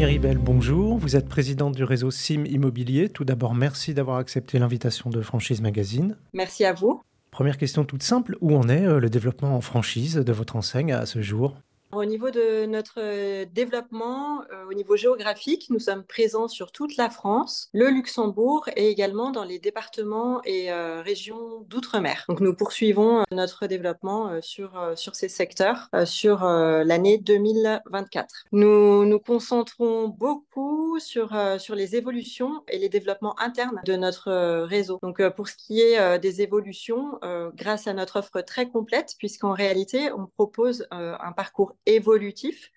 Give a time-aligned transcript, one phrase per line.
[0.00, 0.96] Miribel, bonjour.
[0.96, 3.10] Vous êtes présidente du réseau SIM Immobilier.
[3.10, 6.16] Tout d'abord, merci d'avoir accepté l'invitation de Franchise Magazine.
[6.32, 7.02] Merci à vous.
[7.30, 10.94] Première question toute simple, où en est euh, le développement en franchise de votre enseigne
[10.94, 11.54] à ce jour?
[11.92, 16.96] Au niveau de notre euh, développement, euh, au niveau géographique, nous sommes présents sur toute
[16.96, 22.24] la France, le Luxembourg et également dans les départements et euh, régions d'outre-mer.
[22.28, 28.44] Donc nous poursuivons notre développement sur, sur ces secteurs sur l'année 2024.
[28.52, 34.30] Nous nous concentrons beaucoup sur, sur les évolutions et les développements internes de notre
[34.64, 34.98] réseau.
[35.02, 37.18] Donc pour ce qui est des évolutions,
[37.54, 42.70] grâce à notre offre très complète, puisqu'en réalité, on propose un parcours évolutif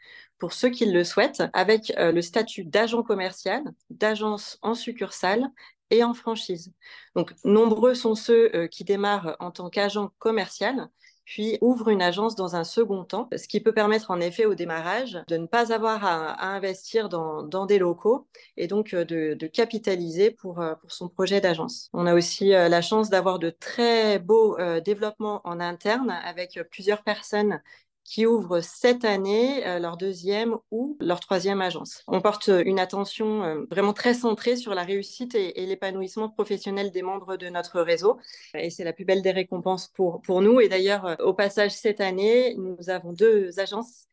[0.43, 5.47] pour ceux qui le souhaitent, avec euh, le statut d'agent commercial, d'agence en succursale
[5.89, 6.73] et en franchise.
[7.15, 10.89] Donc, nombreux sont ceux euh, qui démarrent en tant qu'agent commercial,
[11.23, 14.53] puis ouvrent une agence dans un second temps, ce qui peut permettre en effet au
[14.53, 20.29] démarrage de ne pas avoir à, investir dans, des locaux et donc euh, de, capitaliser
[20.29, 21.89] pour, pour, son projet d'agence.
[21.93, 27.61] On a aussi la chance d'avoir de très beaux développements en interne avec plusieurs personnes
[28.03, 32.03] qui ouvrent cette année euh, leur deuxième ou leur troisième agence.
[32.07, 37.01] On porte une attention euh, vraiment très centrée sur la réussite et, l'épanouissement professionnel des
[37.01, 38.19] membres de notre réseau.
[38.55, 40.59] Et c'est la plus belle des récompenses pour, pour nous.
[40.59, 44.07] Et d'ailleurs, euh, au passage, cette année, nous avons deux agences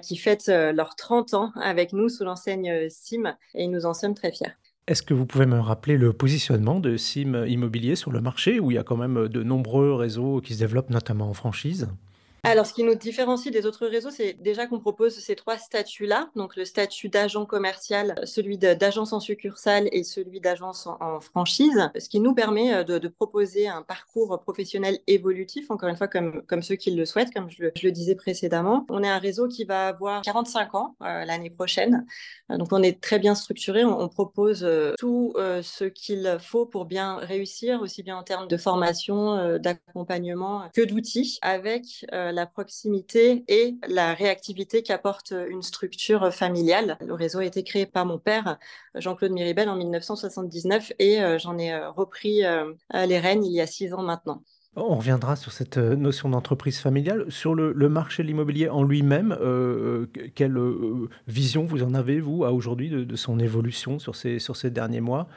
[0.00, 4.32] qui fêtent leurs 30 ans avec nous sous l'enseigne SIM et nous en sommes très
[4.32, 4.54] fiers.
[4.86, 8.70] Est-ce que vous pouvez me rappeler le positionnement de SIM Immobilier sur le marché où
[8.70, 11.88] il y a quand même de nombreux réseaux qui se développent, notamment en franchise?
[12.46, 16.28] Alors, ce qui nous différencie des autres réseaux, c'est déjà qu'on propose ces trois statuts-là.
[16.36, 22.06] Donc, le statut d'agent commercial, celui d'agence en succursale et celui d'agence en, franchise, ce
[22.06, 26.62] qui nous permet euh, de, proposer un parcours professionnel évolutif, encore une fois, comme, comme
[26.62, 28.84] ceux qui le souhaitent, comme je, le disais précédemment.
[28.90, 32.04] On est un réseau qui va avoir 45 ans euh, l'année prochaine.
[32.50, 33.86] Euh, donc, on est très bien structuré.
[33.86, 39.58] On, propose tout ce qu'il faut pour bien réussir, aussi bien en termes de formation,
[39.58, 46.98] d'accompagnement que d'outils, avec la proximité et la réactivité qu'apporte une structure familiale.
[47.00, 48.58] Le réseau a été créé par mon père,
[48.94, 53.60] Jean-Claude Miribel, en 1979 et euh, j'en ai euh, repris euh, les rênes il y
[53.60, 54.42] a six ans maintenant.
[54.76, 57.26] On reviendra sur cette notion d'entreprise familiale.
[57.28, 59.38] Sur le, marché de l'immobilier en lui-même,
[60.34, 60.58] quelle
[61.28, 65.28] vision vous en avez, vous, à aujourd'hui, de, son évolution sur ces derniers mois?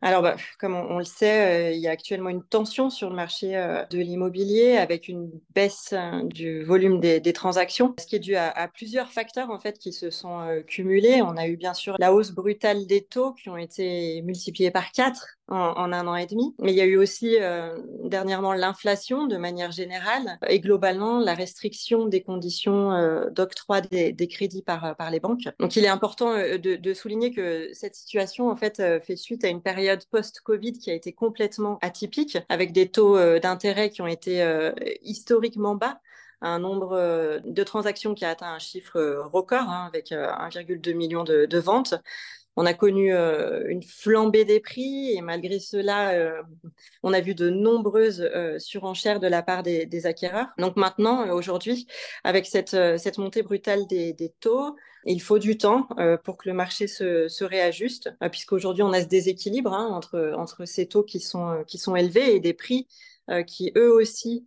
[0.00, 3.16] Alors, bah, comme on, le sait, euh, il y a actuellement une tension sur le
[3.16, 8.18] marché euh, de l'immobilier avec une baisse hein, du volume des, transactions, ce qui est
[8.18, 11.22] dû à, plusieurs facteurs en fait qui se sont euh, cumulés.
[11.22, 14.92] On a eu bien sûr la hausse brutale des taux qui ont été multipliés par
[14.92, 16.54] quatre en, un an et demi.
[16.58, 21.34] Mais il y a eu aussi euh, dernièrement l'inflation de manière générale et globalement la
[21.34, 25.48] restriction des conditions euh, d'octroi des, crédits par, par les banques.
[25.58, 29.48] Donc il est important euh, de, souligner que cette situation en fait fait suite à
[29.48, 34.46] une période post-Covid qui a été complètement atypique avec des taux d'intérêt qui ont été
[35.02, 35.98] historiquement bas
[36.40, 41.58] un nombre de transactions qui a atteint un chiffre record hein, avec 1,2 million de
[41.58, 41.94] ventes.
[42.56, 46.40] On a connu euh, une flambée des prix et malgré cela, euh,
[47.02, 50.48] on a vu de nombreuses euh, surenchères de la part des, acquéreurs.
[50.58, 51.86] Donc maintenant, aujourd'hui,
[52.22, 52.74] avec cette,
[53.18, 54.76] montée brutale des, taux,
[55.06, 55.88] il faut du temps
[56.24, 59.88] pour que le marché se, réajuste, puisqu'aujourd'hui, on a ce déséquilibre hein,
[60.36, 62.86] entre, ces taux qui sont, qui sont élevés et des prix
[63.46, 64.46] qui eux aussi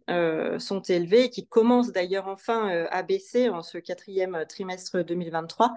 [0.60, 5.74] sont élevés et qui commencent d'ailleurs enfin à baisser en ce quatrième trimestre 2023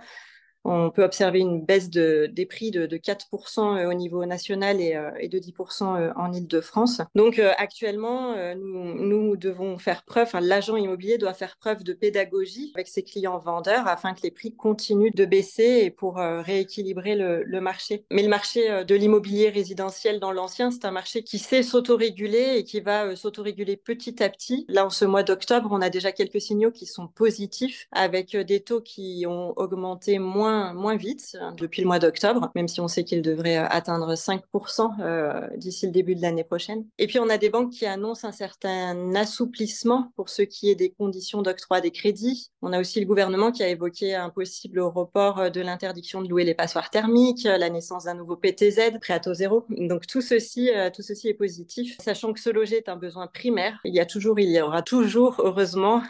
[0.65, 5.11] on peut observer une baisse des prix de, 4% euh, au niveau national et, euh,
[5.27, 7.01] de 10% euh, en Ile-de-France.
[7.15, 13.03] Donc actuellement, nous, devons faire preuve, l'agent immobilier doit faire preuve de pédagogie avec ses
[13.03, 18.05] clients vendeurs afin que les prix continuent de baisser et pour rééquilibrer le, marché.
[18.11, 22.65] Mais le marché de l'immobilier résidentiel dans l'ancien, c'est un marché qui sait s'autoréguler et
[22.65, 24.65] qui va s'autoréguler petit à petit.
[24.69, 28.61] Là, en ce mois d'octobre, on a déjà quelques signaux qui sont positifs avec des
[28.61, 32.89] taux qui ont augmenté moins moins, vite hein, depuis le mois d'octobre, même si on
[32.89, 36.85] sait qu'il devrait euh, atteindre 5% euh, d'ici le début de l'année prochaine.
[36.99, 40.75] Et puis, on a des banques qui annoncent un certain assouplissement pour ce qui est
[40.75, 42.51] des conditions d'octroi des crédits.
[42.63, 46.29] On a aussi le gouvernement qui a évoqué un possible report euh, de l'interdiction de
[46.29, 49.65] louer les passoires thermiques, la naissance d'un nouveau PTZ, prêt à taux zéro.
[49.71, 53.79] Donc, tout ceci, tout ceci est positif, sachant que se loger est un besoin primaire.
[53.85, 56.03] Il y a toujours, il y aura toujours, heureusement,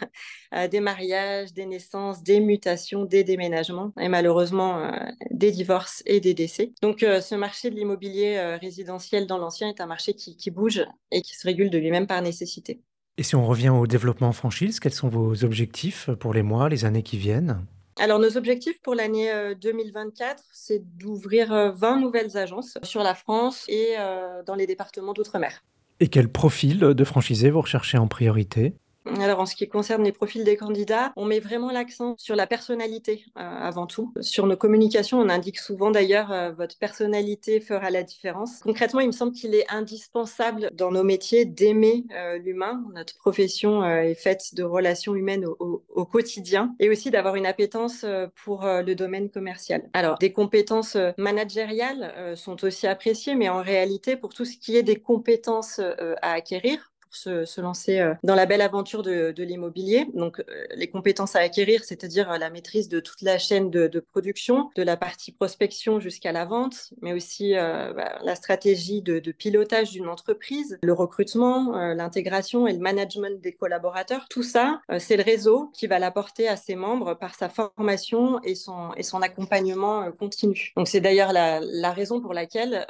[0.71, 3.93] des mariages, des naissances, des mutations, des déménagements.
[3.99, 4.91] Et malheureusement, malheureusement euh,
[5.29, 6.71] des divorces et des décès.
[6.81, 10.51] Donc euh, ce marché de l'immobilier euh, résidentiel dans l'ancien est un marché qui, qui
[10.51, 12.79] bouge et qui se régule de lui-même par nécessité.
[13.17, 16.69] Et si on revient au développement en franchise, quels sont vos objectifs pour les mois,
[16.69, 17.65] les années qui viennent?
[17.99, 19.29] Alors, nos objectifs pour l'année
[19.61, 23.95] 2024, c'est d'ouvrir 20 nouvelles agences sur la France et
[24.45, 25.61] dans les départements d'outre-mer.
[25.99, 28.73] Et quel profil de franchisé vous recherchez en priorité?
[29.05, 32.45] Alors, en ce qui concerne les profils des candidats, on met vraiment l'accent sur la
[32.45, 34.13] personnalité euh, avant tout.
[34.21, 38.59] Sur nos communications, on indique souvent d'ailleurs euh, votre personnalité fera la différence.
[38.59, 42.83] Concrètement, il me semble qu'il est indispensable dans nos métiers d'aimer euh, l'humain.
[42.93, 48.05] Notre profession est faite de relations humaines au, au quotidien et aussi d'avoir une appétence
[48.43, 49.89] pour le domaine commercial.
[49.93, 54.83] Alors, des compétences managériales sont aussi appréciées, mais en réalité, pour tout ce qui est
[54.83, 55.79] des compétences
[56.21, 60.07] à acquérir, se, lancer euh, dans la belle aventure de, l'immobilier.
[60.13, 60.43] Donc, euh,
[60.75, 64.83] les compétences à acquérir, c'est-à-dire euh, la maîtrise de toute la chaîne de, production, de
[64.83, 70.79] la partie prospection jusqu'à la vente, mais aussi bah, la stratégie de, pilotage d'une entreprise,
[70.81, 74.25] le recrutement, l'intégration et le management des collaborateurs.
[74.29, 78.55] Tout ça, c'est le réseau qui va l'apporter à ses membres par sa formation et
[78.55, 80.73] son, et son accompagnement continu.
[80.75, 82.85] Donc, c'est d'ailleurs la, la, raison pour laquelle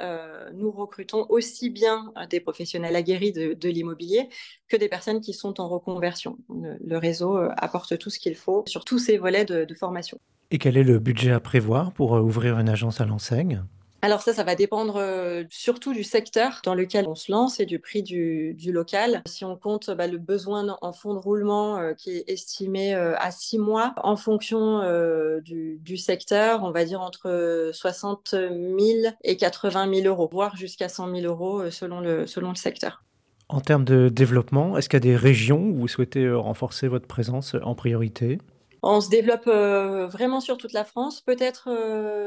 [0.54, 4.11] nous recrutons aussi bien des professionnels aguerris de l'immobilier
[4.68, 6.38] que des personnes qui sont en reconversion.
[6.48, 10.18] Le, réseau euh, apporte tout ce qu'il faut sur tous ces volets de, formation.
[10.50, 13.62] Et quel est le budget à prévoir pour euh, ouvrir une agence à l'enseigne
[14.04, 17.66] alors ça, ça va dépendre euh, surtout du secteur dans lequel on se lance et
[17.66, 19.22] du prix du, local.
[19.26, 23.58] Si on compte bah, le besoin en fonds de roulement qui est estimé à six
[23.58, 24.80] mois, en fonction
[25.44, 30.88] du, du, secteur, on va dire entre 60 000 et 80 000 euros, voire jusqu'à
[30.88, 33.04] 100 000 euros selon le, selon le secteur.
[33.52, 36.88] En termes de développement, est-ce qu'il y a des régions où vous souhaitez euh, renforcer
[36.88, 38.38] votre présence euh, en priorité?
[38.82, 41.68] On se développe euh, vraiment sur toute la France, peut-être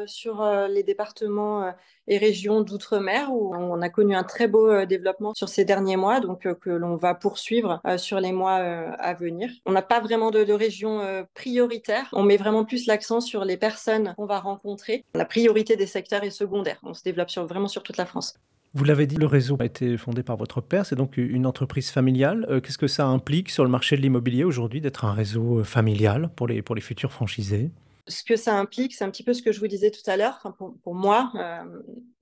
[0.06, 1.74] sur les départements
[2.07, 6.22] et régions d'outre-mer où on a connu un très beau développement sur ces derniers mois,
[6.22, 9.50] donc que l'on va poursuivre sur les mois à venir.
[9.66, 11.01] On n'a pas vraiment de, de région
[11.33, 15.04] prioritaire, on met vraiment plus l'accent sur les personnes qu'on va rencontrer.
[15.13, 18.36] La priorité des secteurs est secondaire, on se développe vraiment sur toute la France.
[18.75, 21.92] Vous l'avez dit, le réseau a été fondé par votre père, c'est donc une entreprise
[21.92, 22.45] familiale.
[22.50, 25.63] Euh, qu'est-ce que ça implique sur le marché de l'immobilier aujourd'hui d'être un réseau euh,
[25.63, 27.72] familial pour les, pour les futurs franchisés?
[28.07, 30.15] Ce que ça implique, c'est un petit peu ce que je vous disais tout à
[30.15, 30.39] l'heure.
[30.83, 31.63] pour, moi, euh,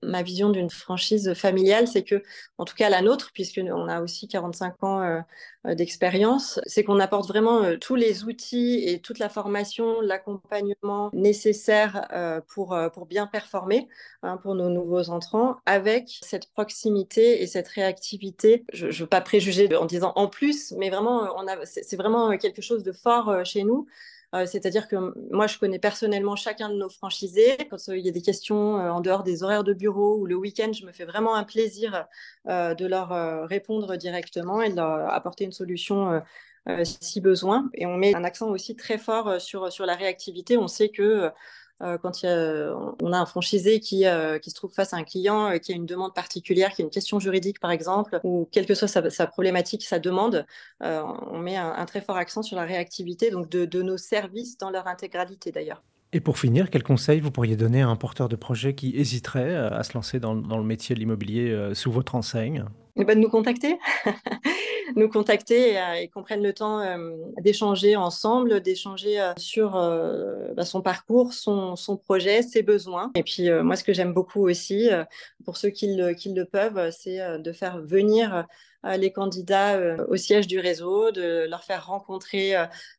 [0.02, 2.22] ma vision d'une franchise familiale, c'est que,
[2.56, 5.20] en tout cas la nôtre, puisqu'on a aussi 45 ans euh,
[5.66, 12.08] euh, d'expérience, c'est qu'on apporte vraiment tous les outils et toute la formation, l'accompagnement nécessaire
[12.48, 13.88] pour, pour bien performer
[14.22, 18.64] hein, pour nos nouveaux entrants, avec cette proximité et cette réactivité.
[18.72, 21.30] Je ne veux pas préjuger en disant en plus, mais vraiment,
[21.64, 23.86] c'est vraiment quelque chose de fort chez nous.
[24.34, 24.96] Euh, c'est-à-dire que
[25.30, 27.56] moi, je connais personnellement chacun de nos franchisés.
[27.70, 30.26] Quand euh, il y a des questions euh, en dehors des horaires de bureau ou
[30.26, 32.06] le week-end, je me fais vraiment un plaisir
[32.46, 36.22] de leur répondre directement et de leur apporter une solution
[36.82, 37.70] si besoin.
[37.74, 40.56] Et on met un accent aussi très fort sur, sur la réactivité.
[40.58, 41.30] On sait que
[41.82, 45.50] euh, quand on a un franchisé qui, euh, qui, se trouve face à un client
[45.50, 48.66] euh, qui a une demande particulière, qui a une question juridique par exemple, ou quelle
[48.66, 50.46] que soit sa, problématique, sa demande,
[50.80, 54.70] on met un, très fort accent sur la réactivité donc de, de nos services dans
[54.70, 55.82] leur intégralité d'ailleurs.
[56.14, 59.54] Et pour finir, quel conseil vous pourriez donner à un porteur de projet qui hésiterait
[59.54, 62.64] à se lancer dans, le métier de l'immobilier sous votre enseigne?
[62.96, 63.76] Eh ben, de nous contacter,
[64.96, 70.52] nous contacter et, et qu'on prenne le temps euh, d'échanger ensemble, d'échanger euh, sur euh,
[70.54, 73.10] bah, son parcours, son, projet, ses besoins.
[73.16, 74.90] Et puis moi, ce que j'aime beaucoup aussi,
[75.44, 78.46] pour ceux qui qui le peuvent, c'est de faire venir
[78.98, 82.54] les candidats au siège du réseau, de leur faire rencontrer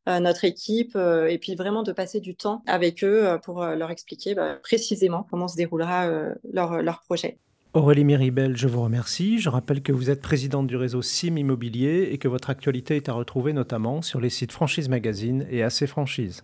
[0.08, 4.58] notre équipe et puis vraiment de passer du temps avec eux pour leur expliquer bah,
[4.62, 6.10] précisément comment se déroulera
[6.52, 7.38] leur, leur projet.
[7.76, 9.38] Aurélie Méribel, je vous remercie.
[9.38, 13.10] Je rappelle que vous êtes présidente du réseau SIM Immobilier et que votre actualité est
[13.10, 16.42] à retrouver notamment sur les sites Franchise Magazine et AC Franchise.